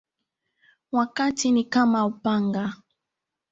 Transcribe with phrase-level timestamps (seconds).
[0.91, 2.73] Wakati ni kama upanga